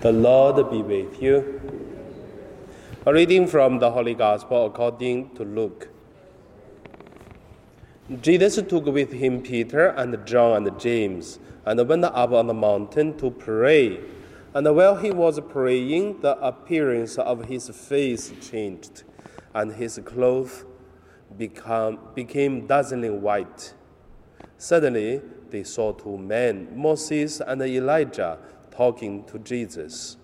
The 0.00 0.12
Lord 0.12 0.70
be 0.70 0.80
with 0.80 1.20
you. 1.20 1.60
A 3.04 3.12
reading 3.12 3.48
from 3.48 3.80
the 3.80 3.90
Holy 3.90 4.14
Gospel 4.14 4.66
according 4.66 5.34
to 5.34 5.42
Luke. 5.42 5.88
Jesus 8.20 8.62
took 8.62 8.86
with 8.86 9.12
him 9.12 9.42
Peter 9.42 9.88
and 9.88 10.24
John 10.24 10.68
and 10.68 10.78
James 10.78 11.40
and 11.66 11.88
went 11.88 12.04
up 12.04 12.30
on 12.30 12.46
the 12.46 12.54
mountain 12.54 13.18
to 13.18 13.32
pray. 13.32 13.98
And 14.54 14.72
while 14.76 14.94
he 14.94 15.10
was 15.10 15.40
praying, 15.40 16.20
the 16.20 16.38
appearance 16.38 17.18
of 17.18 17.46
his 17.46 17.68
face 17.68 18.32
changed, 18.40 19.02
and 19.52 19.72
his 19.72 19.98
clothes 20.04 20.64
become, 21.36 21.98
became 22.14 22.68
dazzling 22.68 23.20
white. 23.20 23.74
Suddenly, 24.58 25.22
they 25.50 25.64
saw 25.64 25.92
two 25.92 26.16
men, 26.16 26.68
Moses 26.72 27.40
and 27.40 27.60
Elijah, 27.62 28.38
talking 28.78 29.24
to 29.24 29.40
Jesus. 29.40 30.16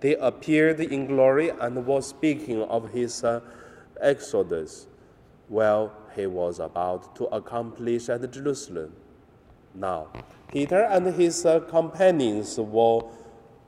They 0.00 0.14
appeared 0.16 0.78
in 0.80 1.06
glory 1.06 1.48
and 1.48 1.86
was 1.86 2.06
speaking 2.08 2.60
of 2.64 2.92
his 2.92 3.24
uh, 3.24 3.40
exodus 3.98 4.86
while 5.48 5.90
he 6.14 6.26
was 6.26 6.58
about 6.60 7.16
to 7.16 7.24
accomplish 7.26 8.10
at 8.10 8.30
Jerusalem. 8.30 8.92
Now, 9.74 10.08
Peter 10.52 10.82
and 10.84 11.06
his 11.14 11.46
uh, 11.46 11.60
companions 11.60 12.58
were 12.58 13.04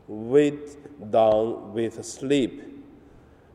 weighed 0.07 1.11
down 1.11 1.73
with 1.73 2.05
sleep. 2.05 2.63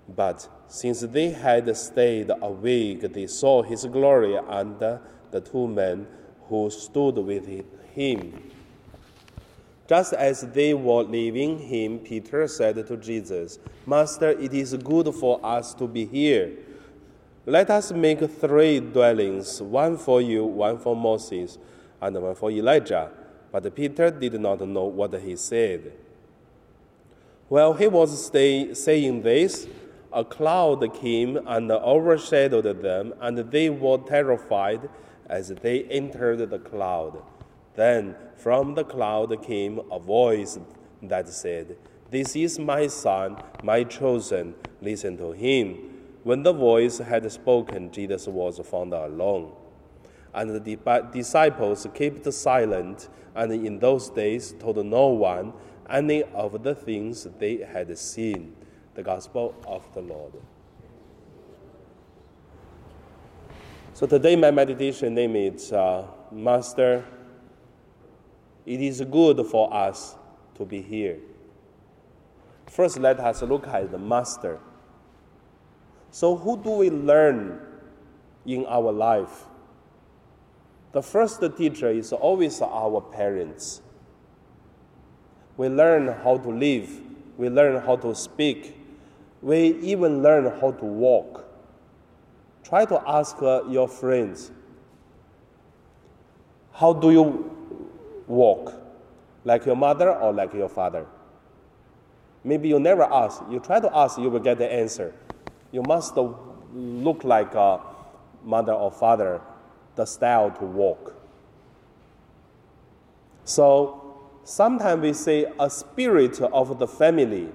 But 0.09 0.49
since 0.67 1.01
they 1.01 1.29
had 1.29 1.77
stayed 1.77 2.31
awake, 2.41 3.13
they 3.13 3.27
saw 3.27 3.61
his 3.61 3.85
glory 3.85 4.35
and 4.35 4.81
uh, 4.81 4.97
the 5.29 5.41
two 5.41 5.67
men 5.67 6.07
who 6.49 6.71
stood 6.71 7.17
with 7.17 7.47
him. 7.93 8.50
Just 9.91 10.13
as 10.13 10.39
they 10.53 10.73
were 10.73 11.03
leaving 11.03 11.59
him, 11.59 11.99
Peter 11.99 12.47
said 12.47 12.87
to 12.87 12.95
Jesus, 12.95 13.59
Master, 13.85 14.29
it 14.29 14.53
is 14.53 14.73
good 14.75 15.13
for 15.13 15.37
us 15.45 15.73
to 15.73 15.85
be 15.85 16.05
here. 16.05 16.53
Let 17.45 17.69
us 17.69 17.91
make 17.91 18.21
three 18.39 18.79
dwellings 18.79 19.61
one 19.61 19.97
for 19.97 20.21
you, 20.21 20.45
one 20.45 20.77
for 20.77 20.95
Moses, 20.95 21.57
and 21.99 22.15
one 22.21 22.35
for 22.35 22.49
Elijah. 22.49 23.11
But 23.51 23.75
Peter 23.75 24.09
did 24.09 24.39
not 24.39 24.61
know 24.61 24.85
what 24.85 25.13
he 25.21 25.35
said. 25.35 25.91
While 27.49 27.73
he 27.73 27.87
was 27.89 28.27
stay, 28.27 28.73
saying 28.73 29.23
this, 29.23 29.67
a 30.13 30.23
cloud 30.23 30.87
came 31.01 31.35
and 31.45 31.69
overshadowed 31.69 32.81
them, 32.81 33.13
and 33.19 33.39
they 33.39 33.69
were 33.69 33.97
terrified 33.97 34.87
as 35.27 35.49
they 35.49 35.83
entered 35.83 36.49
the 36.49 36.59
cloud. 36.59 37.21
Then 37.75 38.15
from 38.35 38.75
the 38.75 38.83
cloud 38.83 39.41
came 39.43 39.79
a 39.91 39.99
voice 39.99 40.59
that 41.03 41.27
said, 41.29 41.77
This 42.09 42.35
is 42.35 42.59
my 42.59 42.87
son, 42.87 43.37
my 43.63 43.83
chosen, 43.83 44.55
listen 44.81 45.17
to 45.17 45.31
him. 45.31 45.77
When 46.23 46.43
the 46.43 46.53
voice 46.53 46.99
had 46.99 47.29
spoken, 47.31 47.91
Jesus 47.91 48.27
was 48.27 48.59
found 48.59 48.93
alone. 48.93 49.53
And 50.33 50.49
the 50.49 51.09
disciples 51.11 51.87
kept 51.93 52.31
silent, 52.33 53.09
and 53.35 53.51
in 53.51 53.79
those 53.79 54.09
days 54.09 54.53
told 54.59 54.85
no 54.85 55.07
one 55.07 55.53
any 55.89 56.23
of 56.23 56.63
the 56.63 56.75
things 56.75 57.27
they 57.39 57.57
had 57.57 57.97
seen. 57.97 58.55
The 58.93 59.03
Gospel 59.03 59.55
of 59.65 59.87
the 59.93 60.01
Lord. 60.01 60.33
So 63.93 64.05
today 64.05 64.35
my 64.35 64.51
meditation 64.51 65.13
name 65.13 65.35
is 65.35 65.71
uh, 65.71 66.07
Master 66.31 67.05
it 68.65 68.81
is 68.81 69.01
good 69.01 69.45
for 69.47 69.73
us 69.73 70.15
to 70.55 70.65
be 70.65 70.81
here. 70.81 71.17
First, 72.67 72.99
let 72.99 73.19
us 73.19 73.41
look 73.41 73.67
at 73.67 73.91
the 73.91 73.97
master. 73.97 74.59
So, 76.11 76.35
who 76.35 76.61
do 76.61 76.71
we 76.71 76.89
learn 76.89 77.59
in 78.45 78.65
our 78.65 78.91
life? 78.91 79.45
The 80.91 81.01
first 81.01 81.41
teacher 81.57 81.89
is 81.89 82.11
always 82.11 82.61
our 82.61 83.01
parents. 83.01 83.81
We 85.57 85.69
learn 85.69 86.07
how 86.07 86.37
to 86.37 86.49
live, 86.49 86.89
we 87.37 87.49
learn 87.49 87.81
how 87.85 87.95
to 87.97 88.13
speak, 88.15 88.77
we 89.41 89.77
even 89.79 90.21
learn 90.21 90.45
how 90.59 90.71
to 90.71 90.85
walk. 90.85 91.45
Try 92.63 92.85
to 92.85 93.01
ask 93.07 93.37
your 93.41 93.87
friends, 93.87 94.51
how 96.73 96.93
do 96.93 97.11
you 97.11 97.60
walk? 98.31 98.73
Like 99.43 99.65
your 99.65 99.75
mother 99.75 100.11
or 100.15 100.33
like 100.33 100.53
your 100.53 100.69
father? 100.69 101.05
Maybe 102.43 102.69
you 102.69 102.79
never 102.79 103.03
ask. 103.03 103.41
You 103.49 103.59
try 103.59 103.79
to 103.79 103.95
ask, 103.95 104.17
you 104.17 104.29
will 104.29 104.39
get 104.39 104.57
the 104.57 104.71
answer. 104.71 105.13
You 105.71 105.83
must 105.83 106.15
look 106.73 107.23
like 107.23 107.53
a 107.53 107.81
mother 108.43 108.73
or 108.73 108.91
father, 108.91 109.41
the 109.95 110.05
style 110.05 110.51
to 110.51 110.65
walk. 110.65 111.15
So 113.43 114.17
sometimes 114.43 115.01
we 115.01 115.13
say 115.13 115.51
a 115.59 115.69
spirit 115.69 116.41
of 116.41 116.79
the 116.79 116.87
family, 116.87 117.49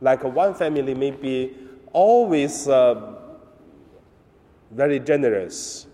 like 0.00 0.24
one 0.24 0.54
family 0.54 0.94
may 0.94 1.10
be 1.10 1.54
always 1.92 2.68
uh, 2.68 3.14
very 4.70 5.00
generous 5.00 5.86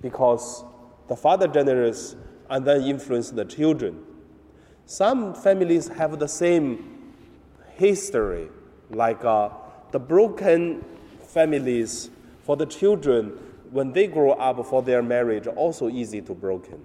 because 0.00 0.64
the 1.08 1.16
father 1.16 1.48
generous 1.48 2.14
and 2.54 2.64
then 2.64 2.82
influence 2.82 3.30
the 3.30 3.44
children. 3.44 4.00
Some 4.86 5.34
families 5.34 5.88
have 5.88 6.20
the 6.20 6.28
same 6.28 7.12
history, 7.74 8.48
like 8.90 9.24
uh, 9.24 9.48
the 9.90 9.98
broken 9.98 10.84
families 11.26 12.10
for 12.44 12.56
the 12.56 12.66
children 12.66 13.30
when 13.72 13.90
they 13.90 14.06
grow 14.06 14.30
up 14.34 14.64
for 14.66 14.82
their 14.82 15.02
marriage 15.02 15.48
also 15.48 15.88
easy 15.88 16.22
to 16.22 16.32
broken. 16.32 16.80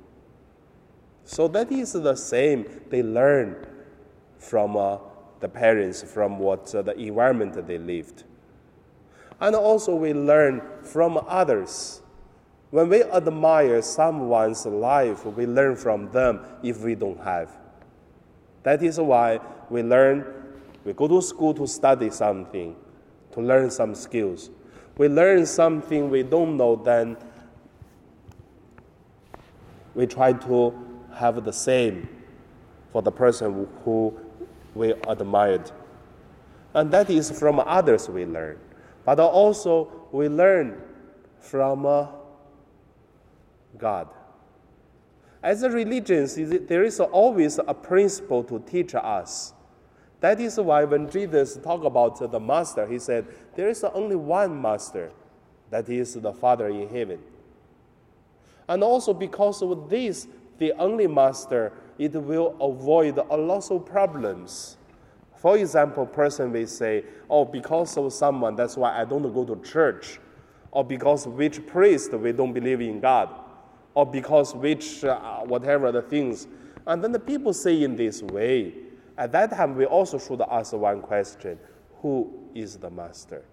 So 1.23 1.47
that 1.49 1.71
is 1.71 1.93
the 1.93 2.15
same 2.15 2.65
they 2.89 3.03
learn 3.03 3.67
from 4.39 4.75
uh, 4.75 4.97
the 5.39 5.49
parents, 5.49 6.01
from 6.01 6.39
what 6.39 6.73
uh, 6.73 6.81
the 6.81 6.97
environment 6.97 7.67
they 7.67 7.77
lived. 7.77 8.23
And 9.39 9.55
also 9.55 9.93
we 9.93 10.15
learn 10.15 10.63
from 10.81 11.23
others 11.27 12.01
when 12.71 12.89
we 12.89 13.03
admire 13.03 13.81
someone's 13.81 14.65
life, 14.65 15.25
we 15.25 15.45
learn 15.45 15.75
from 15.75 16.09
them 16.11 16.41
if 16.61 16.81
we 16.81 16.95
don't 16.95 17.19
have. 17.21 17.51
That 18.63 18.83
is 18.83 18.99
why 18.99 19.39
we 19.69 19.81
learn, 19.81 20.25
we 20.83 20.93
go 20.93 21.07
to 21.07 21.21
school 21.21 21.53
to 21.55 21.65
study 21.67 22.09
something, 22.09 22.75
to 23.31 23.41
learn 23.41 23.71
some 23.71 23.95
skills. 23.95 24.49
We 24.97 25.07
learn 25.07 25.45
something 25.45 26.09
we 26.09 26.23
don't 26.23 26.57
know, 26.57 26.75
then 26.75 27.17
we 29.95 30.05
try 30.05 30.33
to 30.33 30.73
have 31.15 31.43
the 31.43 31.53
same 31.53 32.07
for 32.91 33.01
the 33.01 33.11
person 33.11 33.67
who 33.83 34.17
we 34.75 34.93
admired. 35.07 35.71
And 36.73 36.91
that 36.91 37.09
is 37.09 37.31
from 37.31 37.59
others 37.59 38.07
we 38.09 38.25
learn. 38.25 38.59
But 39.05 39.19
also 39.19 39.91
we 40.11 40.29
learn 40.29 40.81
from 41.39 41.85
uh, 41.85 42.07
God. 43.77 44.07
As 45.41 45.63
a 45.63 45.69
religion, 45.69 46.27
there 46.67 46.83
is 46.83 46.99
always 46.99 47.59
a 47.59 47.73
principle 47.73 48.43
to 48.43 48.59
teach 48.59 48.93
us. 48.93 49.53
That 50.19 50.41
is 50.41 50.57
why 50.57 50.83
when 50.83 51.09
Jesus 51.09 51.55
talked 51.57 51.85
about 51.85 52.31
the 52.31 52.39
master, 52.39 52.85
he 52.85 52.99
said, 52.99 53.25
There 53.55 53.69
is 53.69 53.83
only 53.85 54.17
one 54.17 54.61
master, 54.61 55.11
that 55.69 55.87
is 55.87 56.15
the 56.15 56.33
Father 56.33 56.67
in 56.67 56.89
heaven. 56.89 57.19
And 58.67 58.83
also 58.83 59.13
because 59.13 59.61
of 59.61 59.89
this, 59.89 60.27
the 60.57 60.73
only 60.73 61.07
master, 61.07 61.71
it 61.97 62.13
will 62.13 62.55
avoid 62.59 63.17
a 63.17 63.37
lot 63.37 63.71
of 63.71 63.85
problems. 63.85 64.75
For 65.37 65.57
example, 65.57 66.05
person 66.05 66.51
may 66.51 66.65
say, 66.65 67.05
Oh, 67.29 67.45
because 67.45 67.95
of 67.95 68.11
someone, 68.11 68.57
that's 68.57 68.75
why 68.75 68.99
I 68.99 69.05
don't 69.05 69.33
go 69.33 69.45
to 69.45 69.61
church. 69.63 70.19
Or 70.71 70.83
because 70.83 71.25
which 71.25 71.65
priest 71.65 72.11
we 72.11 72.33
don't 72.33 72.51
believe 72.51 72.81
in 72.81 72.99
God 72.99 73.29
or 73.93 74.05
because 74.05 74.55
which, 74.55 75.03
uh, 75.03 75.39
whatever 75.41 75.91
the 75.91 76.01
things. 76.01 76.47
And 76.87 77.03
then 77.03 77.11
the 77.11 77.19
people 77.19 77.53
say 77.53 77.83
in 77.83 77.95
this 77.95 78.21
way. 78.21 78.73
At 79.17 79.33
that 79.33 79.51
time, 79.51 79.75
we 79.75 79.85
also 79.85 80.17
should 80.17 80.41
ask 80.41 80.73
one 80.73 81.01
question 81.01 81.59
Who 82.01 82.31
is 82.55 82.77
the 82.77 82.89
master? 82.89 83.43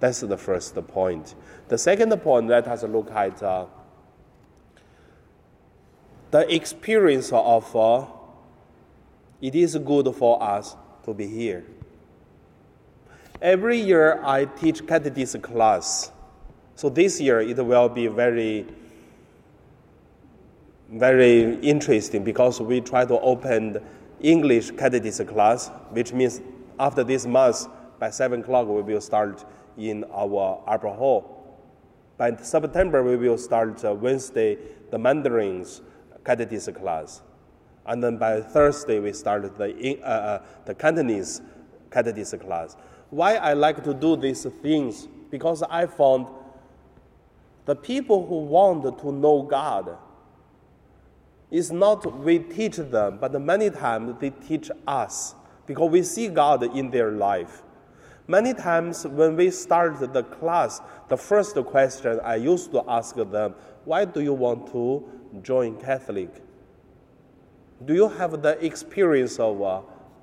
That's 0.00 0.20
the 0.20 0.38
first 0.38 0.74
point. 0.88 1.34
The 1.68 1.76
second 1.76 2.16
point, 2.22 2.48
let 2.48 2.66
us 2.68 2.84
look 2.84 3.10
at 3.10 3.42
uh, 3.42 3.66
the 6.30 6.54
experience 6.54 7.32
of 7.32 7.74
uh, 7.74 8.06
it 9.40 9.54
is 9.54 9.76
good 9.76 10.14
for 10.14 10.42
us 10.42 10.76
to 11.04 11.14
be 11.14 11.26
here. 11.26 11.64
Every 13.40 13.78
year, 13.78 14.20
I 14.24 14.44
teach 14.46 14.86
catechism 14.86 15.42
class. 15.42 16.10
So 16.78 16.88
this 16.88 17.20
year 17.20 17.40
it 17.40 17.56
will 17.56 17.88
be 17.88 18.06
very, 18.06 18.64
very 20.88 21.54
interesting 21.56 22.22
because 22.22 22.60
we 22.60 22.80
try 22.80 23.04
to 23.04 23.18
open 23.18 23.78
English 24.20 24.70
catechism 24.70 25.26
class, 25.26 25.72
which 25.90 26.12
means 26.12 26.40
after 26.78 27.02
this 27.02 27.26
month, 27.26 27.66
by 27.98 28.10
7 28.10 28.42
o'clock, 28.42 28.68
we 28.68 28.82
will 28.82 29.00
start 29.00 29.44
in 29.76 30.04
our 30.14 30.62
upper 30.68 30.90
hall. 30.90 31.58
By 32.16 32.36
September, 32.36 33.02
we 33.02 33.16
will 33.16 33.38
start 33.38 33.84
uh, 33.84 33.92
Wednesday, 33.92 34.56
the 34.92 34.98
Mandarin's 34.98 35.82
catechism 36.24 36.74
class. 36.74 37.22
And 37.86 38.04
then 38.04 38.18
by 38.18 38.40
Thursday, 38.40 39.00
we 39.00 39.12
start 39.14 39.58
the, 39.58 39.98
uh, 40.00 40.06
uh, 40.06 40.42
the 40.64 40.76
Cantonese 40.76 41.42
catechism 41.90 42.38
class. 42.38 42.76
Why 43.10 43.34
I 43.34 43.54
like 43.54 43.82
to 43.82 43.92
do 43.92 44.14
these 44.14 44.44
things? 44.62 45.08
Because 45.28 45.64
I 45.64 45.86
found 45.86 46.28
the 47.68 47.76
people 47.76 48.26
who 48.26 48.36
want 48.36 48.98
to 48.98 49.12
know 49.12 49.42
God 49.42 49.98
is 51.50 51.70
not 51.70 52.18
we 52.18 52.38
teach 52.38 52.76
them, 52.76 53.18
but 53.20 53.38
many 53.42 53.68
times 53.68 54.14
they 54.20 54.30
teach 54.30 54.70
us 54.86 55.34
because 55.66 55.90
we 55.90 56.02
see 56.02 56.28
God 56.28 56.62
in 56.74 56.90
their 56.90 57.10
life. 57.10 57.62
Many 58.26 58.54
times 58.54 59.06
when 59.06 59.36
we 59.36 59.50
start 59.50 60.00
the 60.14 60.22
class, 60.22 60.80
the 61.08 61.16
first 61.18 61.56
question 61.66 62.20
I 62.24 62.36
used 62.36 62.72
to 62.72 62.82
ask 62.88 63.14
them, 63.16 63.54
why 63.84 64.06
do 64.06 64.22
you 64.22 64.32
want 64.32 64.72
to 64.72 65.04
join 65.42 65.78
Catholic? 65.78 66.42
Do 67.84 67.92
you 67.92 68.08
have 68.08 68.40
the 68.40 68.64
experience 68.64 69.38
of 69.38 69.60
uh, 69.60 69.82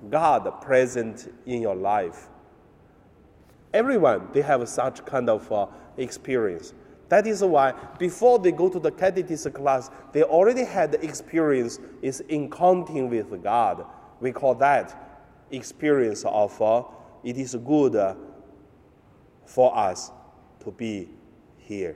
God 0.10 0.62
present 0.64 1.32
in 1.46 1.62
your 1.62 1.76
life? 1.76 2.28
Everyone, 3.72 4.30
they 4.34 4.42
have 4.42 4.68
such 4.68 5.06
kind 5.06 5.30
of 5.30 5.52
uh, 5.52 5.68
experience. 5.98 6.74
That 7.10 7.28
is 7.28 7.44
why 7.44 7.74
before 8.00 8.40
they 8.40 8.52
go 8.52 8.70
to 8.70 8.80
the 8.80 8.92
catechism 8.92 9.54
class, 9.54 9.90
they 10.12 10.24
already 10.24 10.64
had 10.64 10.92
the 10.92 11.04
experience 11.04 11.80
is 12.02 12.24
encountering 12.30 13.10
with 13.10 13.44
God. 13.44 13.86
We 14.20 14.32
call 14.32 14.56
that 14.56 15.24
experience 15.52 16.24
of 16.26 16.60
uh, 16.62 16.84
it 17.24 17.38
is 17.38 17.56
good 17.56 17.96
uh, 17.96 18.16
for 19.46 19.76
us 19.78 20.12
to 20.64 20.72
be 20.72 21.10
here. 21.58 21.96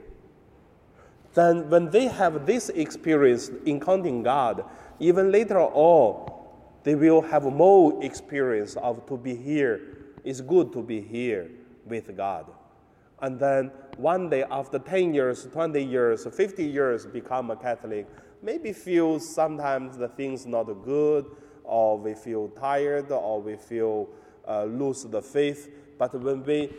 Then 1.34 1.70
when 1.70 1.90
they 1.90 2.06
have 2.06 2.46
this 2.46 2.68
experience 2.70 3.50
encountering 3.66 4.22
God, 4.22 4.64
even 4.98 5.30
later 5.30 5.60
on, 5.60 6.32
they 6.82 6.94
will 6.94 7.20
have 7.20 7.44
more 7.44 8.02
experience 8.02 8.76
of 8.76 9.06
to 9.06 9.16
be 9.16 9.34
here. 9.34 9.80
It's 10.24 10.40
good 10.40 10.72
to 10.72 10.82
be 10.82 11.00
here 11.00 11.50
with 11.84 12.16
God. 12.16 12.46
And 13.22 13.38
then 13.38 13.70
one 13.96 14.30
day 14.30 14.44
after 14.50 14.78
10 14.78 15.14
years, 15.14 15.46
20 15.52 15.82
years, 15.82 16.26
50 16.26 16.64
years 16.64 17.06
become 17.06 17.50
a 17.50 17.56
Catholic, 17.56 18.06
maybe 18.42 18.72
feel 18.72 19.20
sometimes 19.20 19.96
the 19.96 20.08
things 20.08 20.46
not 20.46 20.64
good, 20.84 21.26
or 21.64 21.98
we 21.98 22.14
feel 22.14 22.48
tired, 22.48 23.10
or 23.10 23.40
we 23.40 23.56
feel 23.56 24.08
uh, 24.48 24.64
lose 24.64 25.04
the 25.04 25.20
faith. 25.20 25.70
But 25.98 26.14
when 26.14 26.42
we 26.44 26.70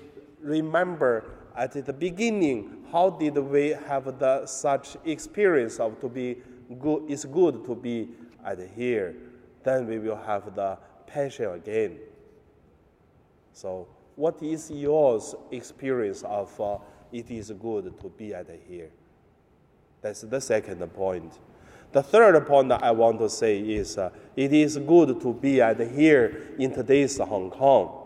remember 0.41 1.25
at 1.55 1.73
the 1.73 1.93
beginning, 1.93 2.85
how 2.91 3.11
did 3.11 3.37
we 3.37 3.69
have 3.87 4.19
the, 4.19 4.45
such 4.45 4.97
experience 5.05 5.79
of 5.79 5.99
to 6.01 6.09
be 6.09 6.37
good, 6.79 7.03
it's 7.07 7.25
good 7.25 7.63
to 7.65 7.75
be 7.75 8.09
at 8.43 8.59
here, 8.75 9.15
then 9.63 9.87
we 9.87 9.99
will 9.99 10.15
have 10.15 10.55
the 10.55 10.77
passion 11.05 11.51
again. 11.51 11.99
So 13.53 13.87
what 14.15 14.41
is 14.41 14.69
yours 14.69 15.35
experience 15.51 16.23
of 16.23 16.59
uh, 16.59 16.77
it 17.11 17.29
is 17.29 17.51
good 17.51 17.99
to 17.99 18.09
be 18.09 18.33
at 18.33 18.47
here? 18.67 18.89
That's 20.01 20.21
the 20.21 20.41
second 20.41 20.79
point. 20.93 21.31
The 21.91 22.01
third 22.01 22.45
point 22.47 22.71
I 22.71 22.91
want 22.91 23.19
to 23.19 23.29
say 23.29 23.59
is 23.59 23.97
uh, 23.97 24.11
it 24.35 24.53
is 24.53 24.77
good 24.77 25.19
to 25.21 25.33
be 25.33 25.61
at 25.61 25.79
here 25.79 26.53
in 26.57 26.73
today's 26.73 27.17
Hong 27.17 27.49
Kong. 27.49 27.97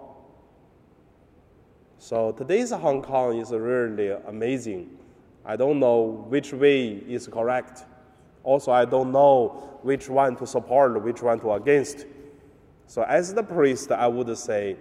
So 2.00 2.32
today's 2.32 2.72
Hong 2.72 3.02
Kong 3.02 3.38
is 3.38 3.52
really 3.52 4.10
amazing. 4.10 4.98
I 5.46 5.56
don't 5.56 5.80
know 5.80 6.26
which 6.28 6.52
way 6.52 7.04
is 7.08 7.28
correct. 7.28 7.86
Also, 8.44 8.72
I 8.72 8.86
don't 8.86 9.12
know 9.12 9.80
which 9.82 10.10
one 10.10 10.36
to 10.38 10.48
support, 10.48 11.02
which 11.04 11.22
one 11.22 11.40
to 11.40 11.54
against. 11.54 12.06
So 12.88 13.04
as 13.04 13.34
the 13.34 13.44
priest, 13.44 13.92
I 13.92 14.08
would 14.08 14.36
say 14.38 14.78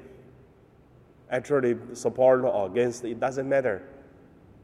actually 1.31 1.76
support 1.94 2.43
or 2.43 2.67
against, 2.67 3.05
it 3.05 3.19
doesn't 3.21 3.49
matter. 3.49 3.82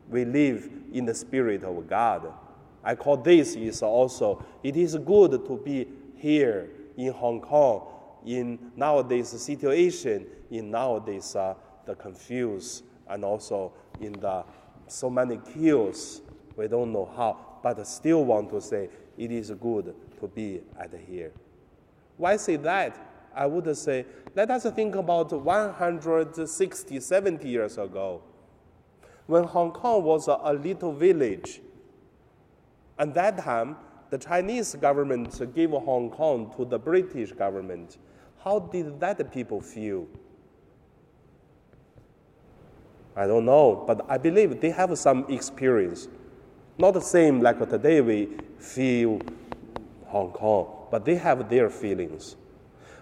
We 0.08 0.24
live 0.24 0.68
in 0.92 1.04
the 1.04 1.14
spirit 1.14 1.64
of 1.64 1.88
God. 1.88 2.32
I 2.82 2.94
call 2.94 3.16
this 3.16 3.54
is 3.54 3.82
also, 3.82 4.44
it 4.62 4.76
is 4.76 4.96
good 4.96 5.32
to 5.46 5.56
be 5.56 5.86
here 6.16 6.70
in 6.96 7.12
Hong 7.12 7.40
Kong 7.40 7.86
in 8.24 8.58
nowadays 8.76 9.28
situation, 9.28 10.26
in 10.50 10.70
nowadays 10.70 11.34
uh, 11.36 11.54
the 11.86 11.94
confused, 11.94 12.84
and 13.08 13.24
also 13.24 13.72
in 14.00 14.12
the 14.12 14.44
so 14.86 15.08
many 15.08 15.38
kills, 15.54 16.20
we 16.56 16.66
don't 16.68 16.92
know 16.92 17.10
how, 17.16 17.58
but 17.62 17.86
still 17.86 18.24
want 18.24 18.50
to 18.50 18.60
say 18.60 18.88
it 19.16 19.30
is 19.30 19.50
good 19.52 19.94
to 20.18 20.28
be 20.28 20.60
at 20.78 20.92
here. 21.06 21.32
Why 22.16 22.36
say 22.36 22.56
that? 22.56 23.09
I 23.34 23.46
would 23.46 23.76
say, 23.76 24.06
let 24.34 24.50
us 24.50 24.64
think 24.70 24.94
about 24.94 25.32
160, 25.32 27.00
70 27.00 27.48
years 27.48 27.78
ago, 27.78 28.22
when 29.26 29.44
Hong 29.44 29.72
Kong 29.72 30.02
was 30.02 30.28
a, 30.28 30.52
little 30.52 30.92
village. 30.92 31.60
At 32.98 33.14
that 33.14 33.38
time, 33.38 33.76
the 34.10 34.18
Chinese 34.18 34.74
government 34.74 35.40
gave 35.54 35.70
Hong 35.70 36.10
Kong 36.10 36.52
to 36.56 36.64
the 36.64 36.78
British 36.78 37.32
government. 37.32 37.98
How 38.42 38.58
did 38.58 38.98
that 39.00 39.32
people 39.32 39.60
feel? 39.60 40.06
I 43.16 43.26
don't 43.26 43.44
know, 43.44 43.84
but 43.86 44.04
I 44.08 44.18
believe 44.18 44.60
they 44.60 44.70
have 44.70 44.96
some 44.98 45.26
experience. 45.28 46.08
Not 46.78 46.92
the 46.94 47.00
same 47.00 47.40
like 47.40 47.58
today 47.68 48.00
we 48.00 48.30
feel 48.58 49.20
Hong 50.06 50.32
Kong, 50.32 50.88
but 50.90 51.04
they 51.04 51.16
have 51.16 51.48
their 51.48 51.70
feelings. 51.70 52.36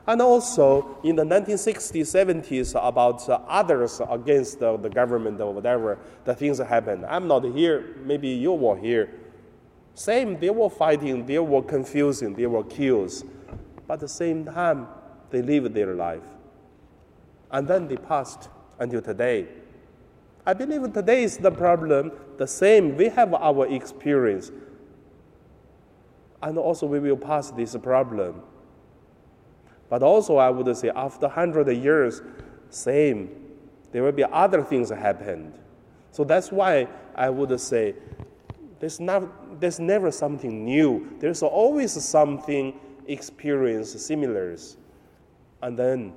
And 0.08 0.22
also 0.22 0.96
in 1.04 1.16
the 1.16 1.22
1960s, 1.22 2.00
70s, 2.00 2.70
about 2.82 3.28
uh, 3.28 3.40
others 3.46 4.00
against 4.08 4.62
uh, 4.62 4.78
the 4.78 4.88
government 4.88 5.38
or 5.38 5.52
whatever, 5.52 5.98
the 6.24 6.34
things 6.34 6.56
happened. 6.58 7.04
I'm 7.04 7.28
not 7.28 7.44
here, 7.44 7.94
maybe 8.04 8.28
you 8.28 8.54
were 8.54 8.78
here. 8.78 9.10
Same, 9.92 10.40
they 10.40 10.48
were 10.48 10.70
fighting, 10.70 11.26
they 11.26 11.38
were 11.38 11.60
confusing, 11.60 12.32
they 12.32 12.46
were 12.46 12.64
kills. 12.64 13.22
But 13.86 13.94
at 13.94 14.00
the 14.00 14.08
same 14.08 14.46
time, 14.46 14.88
they 15.28 15.42
lived 15.42 15.74
their 15.74 15.94
life. 15.94 16.24
And 17.50 17.68
then 17.68 17.86
they 17.86 17.96
passed 17.96 18.48
until 18.78 19.02
today. 19.02 19.46
I 20.46 20.54
believe 20.54 20.90
today 20.94 21.24
is 21.24 21.36
the 21.36 21.50
problem 21.50 22.12
the 22.38 22.46
same. 22.46 22.96
We 22.96 23.10
have 23.10 23.34
our 23.34 23.66
experience. 23.66 24.52
And 26.42 26.56
also, 26.56 26.86
we 26.86 26.98
will 26.98 27.18
pass 27.18 27.50
this 27.50 27.76
problem. 27.76 28.40
But 29.88 30.02
also, 30.02 30.36
I 30.36 30.50
would 30.50 30.76
say, 30.76 30.90
after 30.94 31.26
100 31.26 31.68
years, 31.72 32.22
same, 32.70 33.30
there 33.92 34.02
will 34.02 34.12
be 34.12 34.24
other 34.24 34.62
things 34.62 34.90
happened. 34.90 35.54
So 36.12 36.24
that's 36.24 36.52
why 36.52 36.88
I 37.14 37.30
would 37.30 37.58
say 37.60 37.94
there's, 38.80 39.00
not, 39.00 39.60
there's 39.60 39.80
never 39.80 40.10
something 40.10 40.64
new. 40.64 41.16
There's 41.20 41.42
always 41.42 41.92
something 42.04 42.78
experience 43.06 43.92
similar. 43.92 44.56
And 45.62 45.78
then 45.78 46.12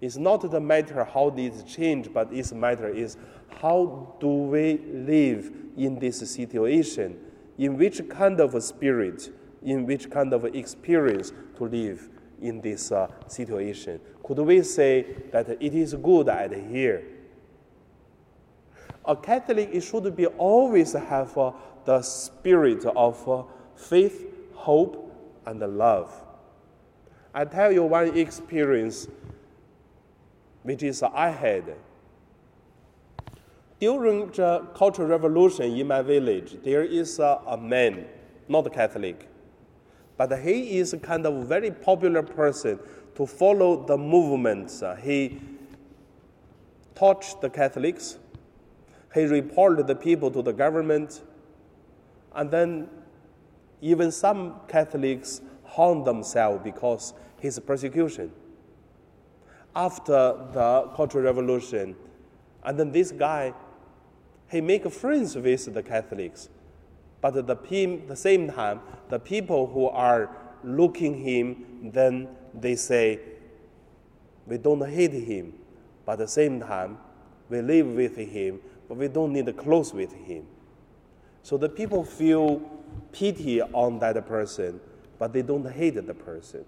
it's 0.00 0.16
not 0.16 0.50
the 0.50 0.60
matter 0.60 1.04
how 1.04 1.32
it 1.36 1.66
change, 1.66 2.12
but 2.12 2.32
its 2.32 2.52
matter 2.52 2.88
is 2.88 3.16
how 3.60 4.14
do 4.18 4.28
we 4.28 4.78
live 4.92 5.52
in 5.76 5.98
this 5.98 6.18
situation? 6.18 7.18
In 7.58 7.76
which 7.76 8.08
kind 8.08 8.40
of 8.40 8.60
spirit, 8.62 9.30
in 9.62 9.84
which 9.84 10.10
kind 10.10 10.32
of 10.32 10.44
experience 10.46 11.32
to 11.56 11.64
live? 11.64 12.08
In 12.40 12.60
this 12.60 12.92
uh, 12.92 13.08
situation? 13.26 14.00
Could 14.22 14.38
we 14.38 14.62
say 14.62 15.06
that 15.32 15.48
it 15.48 15.74
is 15.74 15.94
good 15.94 16.28
at 16.28 16.52
here? 16.52 17.02
A 19.04 19.16
Catholic 19.16 19.70
it 19.72 19.80
should 19.82 20.14
be 20.14 20.26
always 20.26 20.92
have 20.92 21.36
uh, 21.36 21.52
the 21.84 22.02
spirit 22.02 22.84
of 22.84 23.28
uh, 23.28 23.42
faith, 23.74 24.26
hope, 24.54 25.10
and 25.46 25.60
love. 25.60 26.12
I 27.32 27.44
tell 27.44 27.72
you 27.72 27.84
one 27.84 28.16
experience, 28.16 29.08
which 30.62 30.82
is 30.82 31.02
I 31.02 31.30
had. 31.30 31.74
During 33.80 34.26
the 34.32 34.66
Cultural 34.74 35.08
Revolution 35.08 35.72
in 35.72 35.86
my 35.86 36.02
village, 36.02 36.58
there 36.62 36.84
is 36.84 37.18
a, 37.18 37.40
a 37.46 37.56
man, 37.56 38.04
not 38.46 38.66
a 38.66 38.70
Catholic, 38.70 39.29
but 40.20 40.38
he 40.40 40.76
is 40.76 40.92
a 40.92 40.98
kind 40.98 41.24
of 41.24 41.46
very 41.46 41.70
popular 41.70 42.22
person 42.22 42.78
to 43.14 43.24
follow 43.24 43.86
the 43.86 43.96
movements. 43.96 44.82
Uh, 44.82 44.94
he 44.96 45.40
taught 46.94 47.40
the 47.40 47.48
Catholics. 47.48 48.18
He 49.14 49.24
reported 49.24 49.86
the 49.86 49.94
people 49.94 50.30
to 50.32 50.42
the 50.42 50.52
government. 50.52 51.22
And 52.34 52.50
then 52.50 52.90
even 53.80 54.12
some 54.12 54.56
Catholics 54.68 55.40
hung 55.64 56.04
themselves 56.04 56.60
because 56.62 57.14
his 57.38 57.58
persecution. 57.58 58.30
After 59.74 60.36
the 60.52 60.90
Cultural 60.96 61.24
Revolution, 61.24 61.96
and 62.62 62.78
then 62.78 62.92
this 62.92 63.10
guy, 63.10 63.54
he 64.50 64.60
make 64.60 64.86
friends 64.92 65.34
with 65.34 65.72
the 65.72 65.82
Catholics, 65.82 66.50
but 67.20 67.36
at 67.36 67.46
the, 67.46 67.98
the 68.08 68.16
same 68.16 68.50
time, 68.50 68.80
the 69.08 69.18
people 69.18 69.66
who 69.66 69.86
are 69.86 70.30
looking 70.64 71.18
him, 71.18 71.90
then 71.92 72.28
they 72.54 72.76
say, 72.76 73.20
we 74.46 74.58
don't 74.58 74.88
hate 74.88 75.12
him, 75.12 75.52
but 76.04 76.12
at 76.12 76.18
the 76.18 76.28
same 76.28 76.60
time, 76.60 76.98
we 77.48 77.60
live 77.60 77.86
with 77.86 78.16
him, 78.16 78.60
but 78.88 78.96
we 78.96 79.08
don't 79.08 79.32
need 79.32 79.54
close 79.56 79.92
with 79.92 80.12
him. 80.12 80.46
So 81.42 81.56
the 81.56 81.68
people 81.68 82.04
feel 82.04 82.60
pity 83.12 83.62
on 83.62 83.98
that 84.00 84.26
person, 84.26 84.80
but 85.18 85.32
they 85.32 85.42
don't 85.42 85.70
hate 85.70 85.94
the 86.06 86.14
person. 86.14 86.64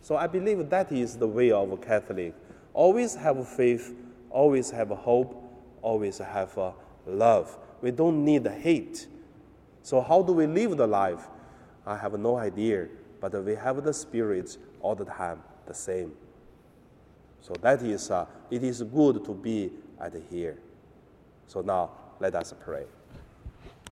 So 0.00 0.16
I 0.16 0.26
believe 0.26 0.68
that 0.70 0.92
is 0.92 1.16
the 1.16 1.26
way 1.26 1.50
of 1.50 1.72
a 1.72 1.76
Catholic. 1.76 2.34
Always 2.72 3.14
have 3.14 3.48
faith, 3.48 3.94
always 4.30 4.70
have 4.70 4.88
hope, 4.88 5.42
always 5.80 6.18
have 6.18 6.56
uh, 6.58 6.72
love. 7.06 7.56
We 7.80 7.90
don't 7.90 8.24
need 8.24 8.46
hate. 8.46 9.06
So 9.84 10.00
how 10.00 10.22
do 10.22 10.32
we 10.32 10.46
live 10.46 10.78
the 10.78 10.86
life? 10.86 11.28
I 11.86 11.94
have 11.98 12.18
no 12.18 12.38
idea, 12.38 12.88
but 13.20 13.32
we 13.44 13.54
have 13.54 13.84
the 13.84 13.92
spirit 13.92 14.56
all 14.80 14.94
the 14.94 15.04
time 15.04 15.42
the 15.66 15.74
same. 15.74 16.12
So 17.42 17.52
that 17.60 17.82
is, 17.82 18.10
uh, 18.10 18.24
it 18.50 18.64
is 18.64 18.82
good 18.82 19.22
to 19.26 19.34
be 19.34 19.70
at 20.00 20.14
here. 20.30 20.56
So 21.46 21.60
now 21.60 21.90
let 22.18 22.34
us 22.34 22.54
pray. 22.64 22.86